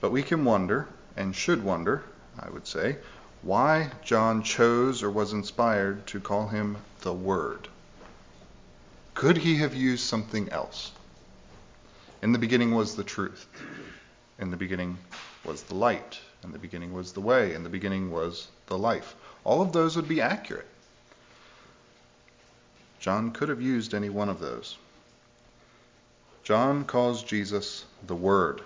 But 0.00 0.10
we 0.10 0.22
can 0.22 0.44
wonder, 0.44 0.88
and 1.16 1.34
should 1.34 1.62
wonder, 1.62 2.02
I 2.38 2.50
would 2.50 2.66
say, 2.66 2.96
why 3.42 3.92
John 4.04 4.42
chose 4.42 5.02
or 5.02 5.10
was 5.10 5.32
inspired 5.32 6.06
to 6.08 6.20
call 6.20 6.48
him 6.48 6.78
the 7.02 7.12
Word. 7.12 7.68
Could 9.14 9.38
he 9.38 9.56
have 9.58 9.74
used 9.74 10.04
something 10.04 10.48
else? 10.50 10.92
In 12.22 12.32
the 12.32 12.38
beginning 12.38 12.74
was 12.74 12.96
the 12.96 13.04
truth. 13.04 13.46
In 14.38 14.50
the 14.50 14.56
beginning 14.56 14.98
was 15.44 15.62
the 15.62 15.74
light. 15.74 16.18
In 16.46 16.52
the 16.52 16.58
beginning 16.58 16.94
was 16.94 17.12
the 17.12 17.20
way. 17.20 17.52
In 17.52 17.62
the 17.62 17.68
beginning 17.68 18.10
was 18.10 18.48
the 18.66 18.78
life. 18.78 19.14
All 19.44 19.60
of 19.60 19.72
those 19.72 19.96
would 19.96 20.08
be 20.08 20.22
accurate. 20.22 20.66
John 23.00 23.32
could 23.32 23.50
have 23.50 23.60
used 23.60 23.92
any 23.92 24.08
one 24.08 24.30
of 24.30 24.40
those. 24.40 24.78
John 26.44 26.84
calls 26.84 27.22
Jesus 27.22 27.84
the 28.06 28.14
Word 28.14 28.62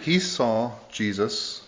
he 0.00 0.20
saw 0.20 0.72
Jesus. 0.90 1.62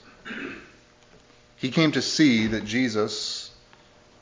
He 1.56 1.70
came 1.70 1.92
to 1.92 2.02
see 2.02 2.46
that 2.48 2.64
Jesus 2.64 3.50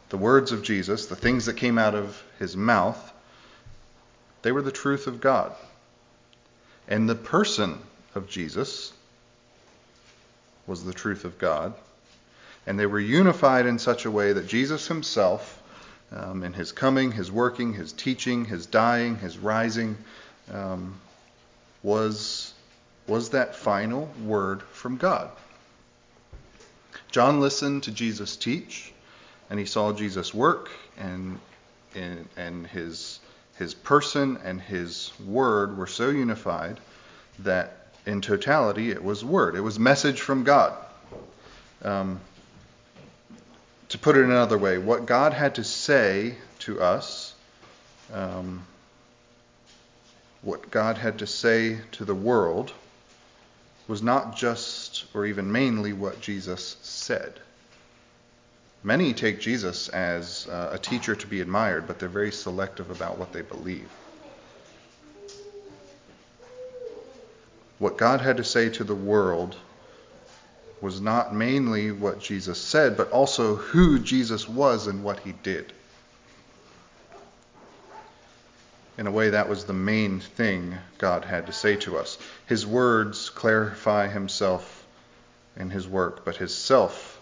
the 0.08 0.16
words 0.16 0.52
of 0.52 0.62
Jesus, 0.62 1.06
the 1.06 1.16
things 1.16 1.44
that 1.44 1.58
came 1.58 1.76
out 1.76 1.94
of 1.94 2.22
his 2.38 2.56
mouth, 2.56 3.12
they 4.40 4.50
were 4.50 4.62
the 4.62 4.72
truth 4.72 5.06
of 5.06 5.20
God. 5.20 5.52
And 6.88 7.06
the 7.06 7.14
person 7.14 7.78
of 8.14 8.26
Jesus 8.26 8.94
was 10.68 10.84
the 10.84 10.92
truth 10.92 11.24
of 11.24 11.38
God. 11.38 11.74
And 12.66 12.78
they 12.78 12.86
were 12.86 13.00
unified 13.00 13.66
in 13.66 13.78
such 13.78 14.04
a 14.04 14.10
way 14.10 14.34
that 14.34 14.46
Jesus 14.46 14.86
himself, 14.86 15.60
um, 16.12 16.44
in 16.44 16.52
his 16.52 16.70
coming, 16.70 17.10
his 17.10 17.32
working, 17.32 17.72
his 17.72 17.92
teaching, 17.92 18.44
his 18.44 18.66
dying, 18.66 19.16
his 19.16 19.38
rising, 19.38 19.96
um, 20.52 21.00
was, 21.82 22.52
was 23.06 23.30
that 23.30 23.56
final 23.56 24.10
word 24.24 24.62
from 24.62 24.98
God. 24.98 25.30
John 27.10 27.40
listened 27.40 27.84
to 27.84 27.90
Jesus 27.90 28.36
teach, 28.36 28.92
and 29.48 29.58
he 29.58 29.64
saw 29.64 29.92
Jesus 29.94 30.34
work, 30.34 30.70
and, 30.98 31.40
and, 31.94 32.28
and 32.36 32.66
his, 32.66 33.20
his 33.56 33.72
person 33.72 34.38
and 34.44 34.60
his 34.60 35.10
word 35.26 35.78
were 35.78 35.86
so 35.86 36.10
unified 36.10 36.78
that 37.38 37.77
in 38.08 38.22
totality 38.22 38.90
it 38.90 39.04
was 39.04 39.22
word. 39.22 39.54
It 39.54 39.60
was 39.60 39.78
message 39.78 40.22
from 40.22 40.42
God. 40.42 40.72
Um, 41.82 42.20
to 43.90 43.98
put 43.98 44.16
it 44.16 44.24
another 44.24 44.56
way, 44.56 44.78
what 44.78 45.06
God 45.06 45.34
had 45.34 45.56
to 45.56 45.64
say 45.64 46.34
to 46.60 46.80
us, 46.80 47.34
um, 48.12 48.64
what 50.42 50.70
God 50.70 50.96
had 50.96 51.18
to 51.18 51.26
say 51.26 51.78
to 51.92 52.04
the 52.04 52.14
world, 52.14 52.72
was 53.86 54.02
not 54.02 54.36
just 54.36 55.04
or 55.14 55.26
even 55.26 55.52
mainly 55.52 55.92
what 55.92 56.20
Jesus 56.20 56.76
said. 56.82 57.34
Many 58.82 59.12
take 59.12 59.40
Jesus 59.40 59.88
as 59.88 60.46
uh, 60.48 60.70
a 60.72 60.78
teacher 60.78 61.14
to 61.14 61.26
be 61.26 61.40
admired, 61.40 61.86
but 61.86 61.98
they're 61.98 62.08
very 62.08 62.32
selective 62.32 62.90
about 62.90 63.18
what 63.18 63.32
they 63.32 63.42
believe. 63.42 63.90
What 67.78 67.96
God 67.96 68.20
had 68.20 68.38
to 68.38 68.44
say 68.44 68.68
to 68.70 68.84
the 68.84 68.94
world 68.94 69.56
was 70.80 71.00
not 71.00 71.34
mainly 71.34 71.90
what 71.90 72.20
Jesus 72.20 72.60
said, 72.60 72.96
but 72.96 73.10
also 73.10 73.56
who 73.56 73.98
Jesus 73.98 74.48
was 74.48 74.86
and 74.86 75.02
what 75.02 75.20
he 75.20 75.32
did. 75.32 75.72
In 78.96 79.06
a 79.06 79.12
way, 79.12 79.30
that 79.30 79.48
was 79.48 79.64
the 79.64 79.72
main 79.72 80.18
thing 80.18 80.76
God 80.98 81.24
had 81.24 81.46
to 81.46 81.52
say 81.52 81.76
to 81.76 81.98
us. 81.98 82.18
His 82.46 82.66
words 82.66 83.30
clarify 83.30 84.08
himself 84.08 84.84
in 85.56 85.70
his 85.70 85.86
work, 85.86 86.24
but 86.24 86.36
his 86.36 86.54
self 86.54 87.20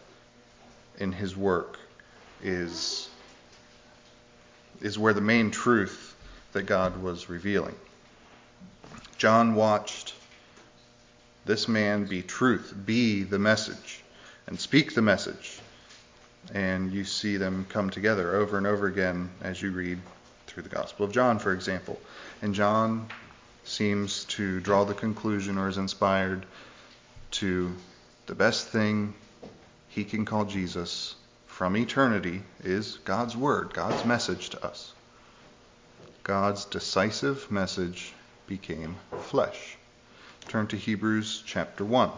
in 0.99 1.13
his 1.13 1.37
work 1.37 1.79
is, 2.43 3.11
is 4.81 4.99
where 4.99 5.13
the 5.13 5.21
main 5.21 5.51
truth 5.51 6.17
that 6.53 6.63
God 6.63 7.03
was 7.03 7.29
revealing. 7.29 7.75
John 9.19 9.55
watched 9.55 10.15
this 11.47 11.69
man 11.69 12.05
be 12.05 12.23
truth, 12.23 12.75
be 12.85 13.23
the 13.23 13.39
message, 13.39 14.03
and 14.47 14.59
speak 14.59 14.95
the 14.95 15.03
message. 15.03 15.61
And 16.53 16.93
you 16.93 17.05
see 17.05 17.37
them 17.37 17.67
come 17.69 17.91
together 17.91 18.37
over 18.37 18.59
and 18.59 18.67
over 18.67 18.87
again 18.87 19.31
as 19.43 19.63
you 19.63 19.71
read 19.71 19.99
through 20.47 20.65
the 20.65 20.69
Gospel 20.69 21.07
of 21.07 21.13
John, 21.13 21.39
for 21.39 21.53
example. 21.53 21.99
And 22.43 22.55
John 22.55 23.09
seems 23.65 24.25
to 24.25 24.61
draw 24.61 24.85
the 24.85 24.95
conclusion 24.95 25.59
or 25.59 25.69
is 25.69 25.79
inspired 25.79 26.47
to 27.33 27.75
the 28.27 28.35
best 28.35 28.69
thing 28.69 29.15
he 29.89 30.05
can 30.05 30.25
call 30.25 30.45
Jesus 30.45 31.15
from 31.47 31.77
eternity 31.77 32.43
is 32.63 32.99
God's 33.05 33.37
Word, 33.37 33.73
God's 33.73 34.05
message 34.05 34.51
to 34.51 34.65
us. 34.65 34.93
God's 36.23 36.65
decisive 36.65 37.51
message 37.51 38.13
became 38.47 38.97
flesh. 39.23 39.76
Turn 40.49 40.69
to 40.69 40.77
Hebrews 40.77 41.43
chapter 41.45 41.85
1. 41.85 42.09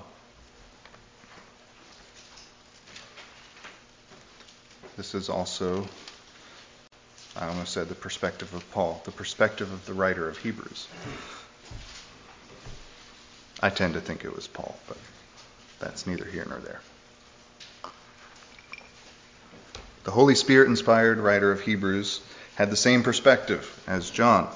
This 4.99 5.15
is 5.15 5.31
also, 5.31 5.89
I 7.37 7.47
almost 7.49 7.73
said 7.73 7.89
the 7.89 7.95
perspective 7.95 8.53
of 8.53 8.71
Paul, 8.73 9.01
the 9.05 9.13
perspective 9.13 9.73
of 9.73 9.87
the 9.87 9.95
writer 9.95 10.29
of 10.29 10.37
Hebrews. 10.37 10.89
I 13.63 13.71
tend 13.71 13.95
to 13.95 14.01
think 14.01 14.25
it 14.25 14.35
was 14.35 14.47
Paul, 14.47 14.77
but 14.87 14.99
that's 15.81 16.07
neither 16.07 16.27
here 16.27 16.45
nor 16.47 16.59
there. 16.59 16.81
The 20.05 20.11
Holy 20.11 20.35
Spirit 20.35 20.69
inspired 20.69 21.19
writer 21.19 21.51
of 21.51 21.63
Hebrews 21.63 22.21
had 22.57 22.71
the 22.71 22.77
same 22.77 23.03
perspective 23.03 23.83
as 23.87 24.11
John, 24.11 24.49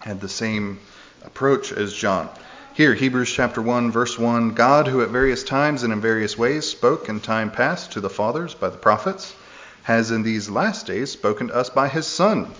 had 0.00 0.20
the 0.22 0.28
same 0.28 0.80
approach 1.22 1.70
as 1.70 1.92
John. 1.92 2.30
Here, 2.74 2.94
Hebrews 2.94 3.30
chapter 3.30 3.62
1, 3.62 3.92
verse 3.92 4.18
1 4.18 4.54
God, 4.54 4.88
who 4.88 5.00
at 5.00 5.10
various 5.10 5.44
times 5.44 5.84
and 5.84 5.92
in 5.92 6.00
various 6.00 6.36
ways 6.36 6.66
spoke 6.66 7.08
in 7.08 7.20
time 7.20 7.52
past 7.52 7.92
to 7.92 8.00
the 8.00 8.10
fathers 8.10 8.52
by 8.52 8.68
the 8.68 8.76
prophets, 8.76 9.32
has 9.84 10.10
in 10.10 10.24
these 10.24 10.50
last 10.50 10.84
days 10.84 11.12
spoken 11.12 11.46
to 11.46 11.54
us 11.54 11.70
by 11.70 11.86
his 11.86 12.04
Son, 12.04 12.50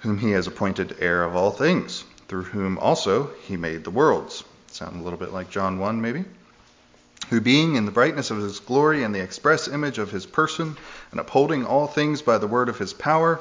whom 0.00 0.18
he 0.18 0.32
has 0.32 0.46
appointed 0.46 0.94
heir 1.00 1.24
of 1.24 1.34
all 1.34 1.52
things, 1.52 2.04
through 2.28 2.42
whom 2.42 2.76
also 2.76 3.30
he 3.46 3.56
made 3.56 3.82
the 3.82 3.90
worlds. 3.90 4.44
Sound 4.66 5.00
a 5.00 5.02
little 5.02 5.18
bit 5.18 5.32
like 5.32 5.48
John 5.48 5.78
1, 5.78 6.02
maybe? 6.02 6.26
Who, 7.30 7.40
being 7.40 7.76
in 7.76 7.86
the 7.86 7.92
brightness 7.92 8.30
of 8.30 8.36
his 8.36 8.60
glory 8.60 9.04
and 9.04 9.14
the 9.14 9.22
express 9.22 9.68
image 9.68 9.96
of 9.98 10.10
his 10.10 10.26
person, 10.26 10.76
and 11.12 11.18
upholding 11.18 11.64
all 11.64 11.86
things 11.86 12.20
by 12.20 12.36
the 12.36 12.46
word 12.46 12.68
of 12.68 12.76
his 12.76 12.92
power, 12.92 13.40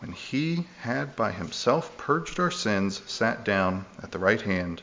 when 0.00 0.12
he 0.12 0.66
had 0.80 1.14
by 1.14 1.30
himself 1.30 1.94
purged 1.98 2.40
our 2.40 2.50
sins, 2.50 3.02
sat 3.06 3.44
down 3.44 3.84
at 4.02 4.10
the 4.10 4.18
right 4.18 4.40
hand 4.40 4.82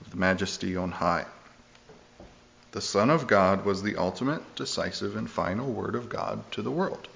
of 0.00 0.10
the 0.10 0.16
majesty 0.16 0.76
on 0.76 0.92
high. 0.92 1.26
The 2.70 2.80
Son 2.80 3.10
of 3.10 3.26
God 3.26 3.64
was 3.64 3.82
the 3.82 3.96
ultimate, 3.96 4.54
decisive, 4.54 5.16
and 5.16 5.28
final 5.28 5.70
word 5.70 5.96
of 5.96 6.08
God 6.08 6.50
to 6.52 6.62
the 6.62 6.70
world. 6.70 7.08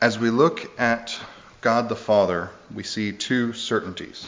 As 0.00 0.18
we 0.18 0.30
look 0.30 0.78
at 0.80 1.18
God 1.60 1.90
the 1.90 1.96
Father, 1.96 2.50
we 2.74 2.82
see 2.82 3.12
two 3.12 3.52
certainties. 3.52 4.26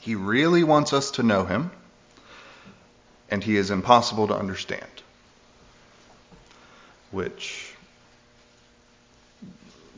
He 0.00 0.14
really 0.14 0.62
wants 0.62 0.92
us 0.92 1.12
to 1.12 1.22
know 1.22 1.44
him, 1.44 1.70
and 3.30 3.42
he 3.42 3.56
is 3.56 3.70
impossible 3.70 4.28
to 4.28 4.36
understand 4.36 5.01
which 7.12 7.72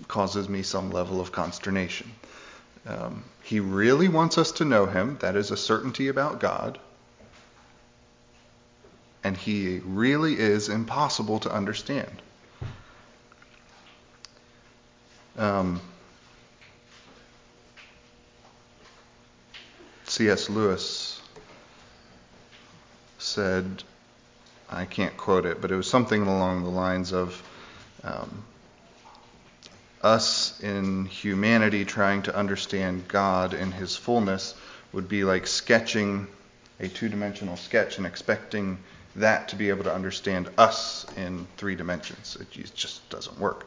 causes 0.09 0.49
me 0.49 0.63
some 0.63 0.91
level 0.91 1.21
of 1.21 1.33
consternation. 1.33 2.11
Um, 2.87 3.25
he 3.43 3.61
really 3.61 4.09
wants 4.09 4.37
us 4.37 4.53
to 4.53 4.65
know 4.65 4.87
him. 4.87 5.17
That 5.21 5.37
is 5.37 5.51
a 5.51 5.57
certainty 5.57 6.09
about 6.09 6.41
God. 6.41 6.79
And 9.23 9.37
he 9.37 9.81
really 9.85 10.39
is 10.39 10.69
impossible 10.69 11.41
to 11.41 11.51
understand. 11.51 12.21
Um, 15.39 15.81
C.S. 20.05 20.51
Lewis 20.51 21.21
said, 23.19 23.83
I 24.75 24.85
can't 24.87 25.17
quote 25.17 25.47
it, 25.47 25.61
but 25.61 25.71
it 25.71 25.77
was 25.77 25.89
something 25.89 26.23
along 26.23 26.65
the 26.65 26.71
lines 26.71 27.13
of 27.13 27.41
um, 28.03 28.45
us 30.03 30.61
in 30.61 31.07
humanity 31.07 31.85
trying 31.85 32.23
to 32.23 32.37
understand 32.37 33.09
God 33.09 33.55
in 33.55 33.73
His 33.73 33.97
fullness 33.97 34.55
would 34.93 35.09
be 35.09 35.25
like 35.25 35.47
sketching 35.47 36.27
a 36.81 36.89
two 36.89 37.09
dimensional 37.09 37.57
sketch 37.57 37.99
and 37.99 38.07
expecting 38.07 38.79
that 39.17 39.49
to 39.49 39.57
be 39.57 39.69
able 39.69 39.85
to 39.85 39.95
understand 39.95 40.51
us 40.59 41.07
in 41.17 41.47
three 41.57 41.77
dimensions. 41.77 42.37
It 42.41 42.51
just 42.75 43.09
doesn't 43.11 43.39
work. 43.39 43.67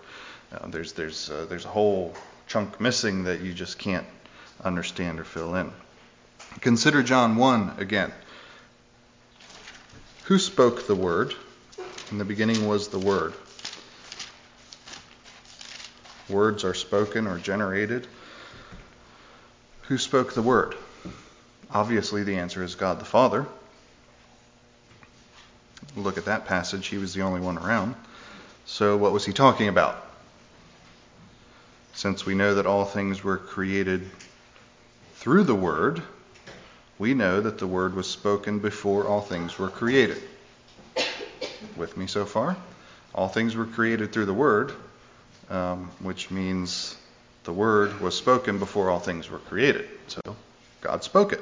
Uh, 0.52 0.68
there's, 0.68 0.94
there's, 0.94 1.30
uh, 1.30 1.46
there's 1.50 1.66
a 1.66 1.70
whole 1.70 2.14
chunk 2.48 2.80
missing 2.80 3.24
that 3.24 3.42
you 3.42 3.54
just 3.54 3.78
can't 3.80 4.06
understand 4.64 5.20
or 5.20 5.24
fill 5.24 5.56
in. 5.56 5.72
Consider 6.62 7.04
John 7.04 7.36
1 7.36 7.76
again. 7.78 8.12
Who 10.28 10.38
spoke 10.40 10.88
the 10.88 10.96
word? 10.96 11.34
In 12.12 12.18
the 12.18 12.26
beginning 12.26 12.68
was 12.68 12.90
the 12.90 13.00
word. 13.00 13.34
Words 16.28 16.66
are 16.66 16.74
spoken 16.74 17.28
or 17.28 17.38
generated. 17.38 18.08
Who 19.84 19.98
spoke 19.98 20.34
the 20.34 20.42
word? 20.42 20.76
Obviously, 21.72 22.24
the 22.24 22.36
answer 22.36 22.62
is 22.62 22.76
God 22.76 23.00
the 23.00 23.06
Father. 23.06 23.46
Look 25.96 26.18
at 26.18 26.26
that 26.26 26.46
passage. 26.46 26.88
He 26.88 26.98
was 26.98 27.14
the 27.14 27.22
only 27.22 27.40
one 27.40 27.58
around. 27.58 27.96
So, 28.66 28.98
what 28.98 29.14
was 29.14 29.26
he 29.26 29.32
talking 29.32 29.70
about? 29.70 30.06
Since 31.94 32.26
we 32.26 32.36
know 32.36 32.56
that 32.56 32.66
all 32.66 32.84
things 32.84 33.24
were 33.24 33.38
created 33.38 34.06
through 35.16 35.46
the 35.46 35.56
Word, 35.56 36.04
we 37.00 37.14
know 37.14 37.42
that 37.42 37.60
the 37.60 37.68
Word 37.68 37.96
was 37.96 38.10
spoken 38.10 38.60
before 38.60 39.08
all 39.08 39.22
things 39.22 39.58
were 39.60 39.70
created. 39.70 40.22
With 41.76 41.96
me 41.96 42.08
so 42.08 42.26
far? 42.26 42.58
All 43.14 43.28
things 43.28 43.56
were 43.56 43.66
created 43.66 44.12
through 44.12 44.26
the 44.26 44.34
Word, 44.34 44.74
um, 45.50 45.92
which 46.00 46.32
means 46.32 46.96
the 47.44 47.54
Word 47.54 48.02
was 48.02 48.16
spoken 48.16 48.60
before 48.60 48.90
all 48.90 49.00
things 49.00 49.30
were 49.30 49.40
created. 49.40 49.88
So 50.08 50.22
God 50.82 51.04
spoke 51.04 51.34
it. 51.34 51.42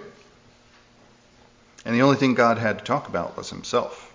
And 1.86 1.96
the 1.96 2.02
only 2.02 2.18
thing 2.18 2.34
God 2.34 2.58
had 2.58 2.80
to 2.80 2.86
talk 2.86 3.08
about 3.08 3.38
was 3.38 3.50
Himself. 3.50 4.12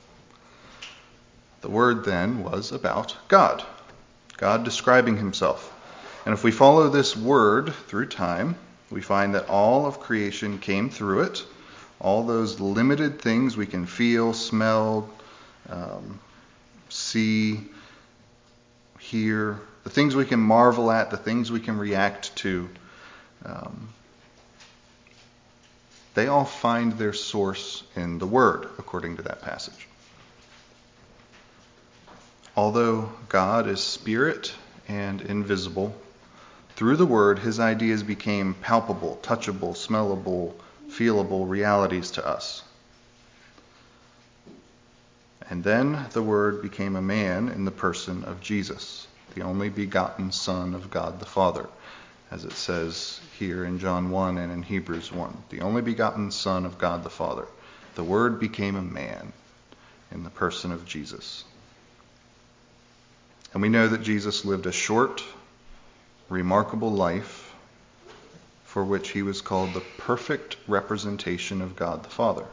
The 1.62 1.70
Word 1.70 2.04
then 2.04 2.42
was 2.42 2.72
about 2.72 3.16
God, 3.28 3.62
God 4.36 4.64
describing 4.64 5.16
Himself. 5.16 5.72
And 6.26 6.34
if 6.34 6.44
we 6.44 6.50
follow 6.50 6.88
this 6.88 7.16
Word 7.16 7.72
through 7.88 8.06
time, 8.06 8.56
we 8.90 9.00
find 9.00 9.34
that 9.34 9.48
all 9.48 9.86
of 9.86 10.00
creation 10.00 10.58
came 10.58 10.90
through 10.90 11.22
it. 11.22 11.44
All 12.00 12.26
those 12.26 12.60
limited 12.60 13.20
things 13.20 13.56
we 13.56 13.66
can 13.66 13.86
feel, 13.86 14.32
smell, 14.32 15.08
um, 15.68 16.18
see, 16.88 17.60
hear, 18.98 19.60
the 19.84 19.90
things 19.90 20.16
we 20.16 20.24
can 20.24 20.40
marvel 20.40 20.90
at, 20.90 21.10
the 21.10 21.16
things 21.16 21.52
we 21.52 21.60
can 21.60 21.78
react 21.78 22.34
to, 22.36 22.68
um, 23.44 23.88
they 26.14 26.26
all 26.26 26.44
find 26.44 26.94
their 26.94 27.12
source 27.12 27.84
in 27.94 28.18
the 28.18 28.26
Word, 28.26 28.68
according 28.78 29.16
to 29.16 29.22
that 29.22 29.42
passage. 29.42 29.86
Although 32.56 33.10
God 33.28 33.68
is 33.68 33.80
spirit 33.80 34.52
and 34.88 35.20
invisible, 35.22 35.94
through 36.80 36.96
the 36.96 37.04
Word, 37.04 37.38
his 37.38 37.60
ideas 37.60 38.02
became 38.02 38.54
palpable, 38.54 39.18
touchable, 39.22 39.74
smellable, 39.74 40.54
feelable 40.88 41.46
realities 41.46 42.12
to 42.12 42.26
us. 42.26 42.62
And 45.50 45.62
then 45.62 46.06
the 46.14 46.22
Word 46.22 46.62
became 46.62 46.96
a 46.96 47.02
man 47.02 47.50
in 47.50 47.66
the 47.66 47.70
person 47.70 48.24
of 48.24 48.40
Jesus, 48.40 49.06
the 49.34 49.42
only 49.42 49.68
begotten 49.68 50.32
Son 50.32 50.74
of 50.74 50.90
God 50.90 51.20
the 51.20 51.26
Father, 51.26 51.68
as 52.30 52.46
it 52.46 52.54
says 52.54 53.20
here 53.38 53.66
in 53.66 53.78
John 53.78 54.08
1 54.08 54.38
and 54.38 54.50
in 54.50 54.62
Hebrews 54.62 55.12
1. 55.12 55.36
The 55.50 55.60
only 55.60 55.82
begotten 55.82 56.30
Son 56.30 56.64
of 56.64 56.78
God 56.78 57.04
the 57.04 57.10
Father. 57.10 57.44
The 57.94 58.04
Word 58.04 58.40
became 58.40 58.76
a 58.76 58.80
man 58.80 59.34
in 60.10 60.24
the 60.24 60.30
person 60.30 60.72
of 60.72 60.86
Jesus. 60.86 61.44
And 63.52 63.60
we 63.60 63.68
know 63.68 63.86
that 63.86 64.02
Jesus 64.02 64.46
lived 64.46 64.64
a 64.64 64.72
short, 64.72 65.22
remarkable 66.30 66.92
life 66.92 67.52
for 68.64 68.84
which 68.84 69.10
he 69.10 69.22
was 69.22 69.40
called 69.40 69.74
the 69.74 69.82
perfect 69.98 70.56
representation 70.68 71.60
of 71.60 71.76
God 71.76 72.04
the 72.04 72.08
Father. 72.08 72.46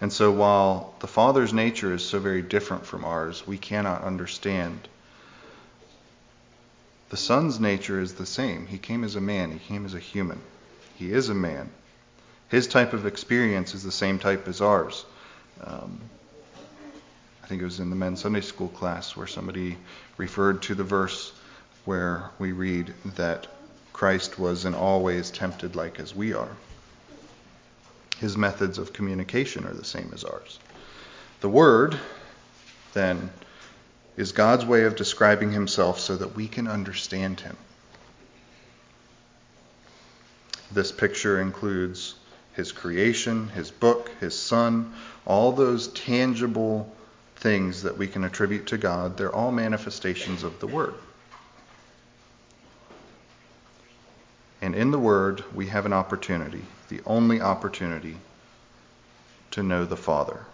And 0.00 0.12
so, 0.12 0.30
while 0.30 0.94
the 1.00 1.06
Father's 1.08 1.52
nature 1.52 1.92
is 1.92 2.04
so 2.04 2.18
very 2.18 2.42
different 2.42 2.86
from 2.86 3.04
ours, 3.04 3.46
we 3.46 3.58
cannot 3.58 4.02
understand. 4.02 4.88
The 7.10 7.16
Son's 7.16 7.60
nature 7.60 8.00
is 8.00 8.14
the 8.14 8.26
same. 8.26 8.66
He 8.66 8.78
came 8.78 9.04
as 9.04 9.16
a 9.16 9.20
man, 9.20 9.52
he 9.52 9.58
came 9.58 9.84
as 9.84 9.94
a 9.94 10.00
human. 10.00 10.40
He 10.96 11.12
is 11.12 11.28
a 11.28 11.34
man. 11.34 11.70
His 12.48 12.68
type 12.68 12.92
of 12.92 13.06
experience 13.06 13.74
is 13.74 13.82
the 13.82 13.92
same 13.92 14.18
type 14.18 14.46
as 14.46 14.60
ours. 14.60 15.04
Um, 15.62 16.00
I 17.42 17.46
think 17.46 17.60
it 17.60 17.64
was 17.64 17.80
in 17.80 17.90
the 17.90 17.96
men's 17.96 18.20
Sunday 18.20 18.40
school 18.40 18.68
class 18.68 19.16
where 19.16 19.26
somebody 19.26 19.76
referred 20.16 20.62
to 20.62 20.74
the 20.74 20.84
verse 20.84 21.32
where 21.84 22.30
we 22.38 22.52
read 22.52 22.94
that 23.16 23.48
Christ 23.92 24.38
was 24.38 24.64
in 24.64 24.74
all 24.74 25.02
ways 25.02 25.30
tempted 25.30 25.74
like 25.74 25.98
as 25.98 26.14
we 26.14 26.32
are. 26.32 26.56
His 28.18 28.36
methods 28.36 28.78
of 28.78 28.92
communication 28.92 29.66
are 29.66 29.74
the 29.74 29.84
same 29.84 30.12
as 30.14 30.22
ours. 30.22 30.60
The 31.40 31.48
Word, 31.48 31.98
then, 32.92 33.30
is 34.16 34.30
God's 34.30 34.64
way 34.64 34.84
of 34.84 34.94
describing 34.94 35.50
Himself 35.50 35.98
so 35.98 36.16
that 36.16 36.36
we 36.36 36.46
can 36.46 36.68
understand 36.68 37.40
Him. 37.40 37.56
This 40.70 40.92
picture 40.92 41.40
includes 41.40 42.14
His 42.54 42.70
creation, 42.70 43.48
His 43.48 43.72
book, 43.72 44.10
His 44.20 44.38
Son, 44.38 44.94
all 45.26 45.50
those 45.50 45.88
tangible 45.88 46.94
things 47.42 47.82
that 47.82 47.98
we 47.98 48.06
can 48.06 48.22
attribute 48.22 48.68
to 48.68 48.78
God, 48.78 49.16
they're 49.16 49.34
all 49.34 49.50
manifestations 49.50 50.44
of 50.44 50.60
the 50.60 50.66
Word. 50.68 50.94
And 54.60 54.76
in 54.76 54.92
the 54.92 54.98
Word, 54.98 55.42
we 55.52 55.66
have 55.66 55.84
an 55.84 55.92
opportunity, 55.92 56.62
the 56.88 57.00
only 57.04 57.40
opportunity, 57.40 58.16
to 59.50 59.62
know 59.64 59.84
the 59.84 59.96
Father. 59.96 60.46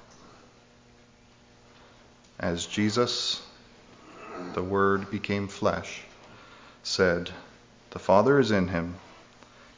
As 2.41 2.65
Jesus, 2.65 3.43
the 4.55 4.63
Word 4.63 5.11
became 5.11 5.47
flesh, 5.47 6.01
said, 6.83 7.31
The 7.91 7.99
Father 7.99 8.39
is 8.39 8.51
in 8.51 8.69
him, 8.69 8.95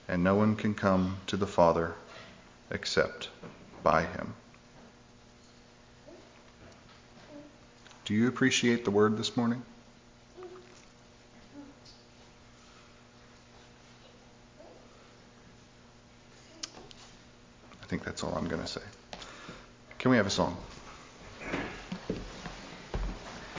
and 0.07 0.23
no 0.23 0.37
one 0.37 0.55
can 0.55 0.75
come 0.75 1.17
to 1.27 1.37
the 1.37 1.47
Father 1.49 1.93
except 2.71 3.31
by 3.83 4.05
him. 4.05 4.33
Do 8.11 8.17
you 8.17 8.27
appreciate 8.27 8.85
the 8.85 8.91
word 8.91 9.17
this 9.17 9.37
morning? 9.37 9.63
I 17.81 17.87
think 17.87 18.03
that's 18.03 18.25
all 18.25 18.35
I'm 18.35 18.49
going 18.49 18.61
to 18.61 18.67
say. 18.67 18.81
Can 20.01 20.11
we 20.11 20.17
have 20.17 20.27
a 20.27 20.31
song? 20.31 20.57